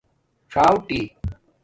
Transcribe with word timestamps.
څھݸٹی 0.51 1.01